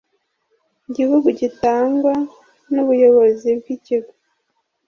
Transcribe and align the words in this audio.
gihugu 0.95 1.27
gitangwa 1.39 2.13
n 2.73 2.75
ubuyobozi 2.83 3.49
bw 3.59 3.65
ikigo 3.75 4.13